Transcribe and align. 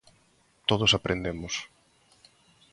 Todos 0.69 0.91
aprendemos. 0.99 1.53